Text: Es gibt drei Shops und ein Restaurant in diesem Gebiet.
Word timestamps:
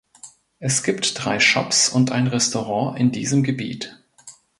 Es 0.57 0.81
gibt 0.81 1.23
drei 1.23 1.39
Shops 1.39 1.87
und 1.89 2.11
ein 2.11 2.25
Restaurant 2.25 2.97
in 2.99 3.11
diesem 3.11 3.43
Gebiet. 3.43 4.01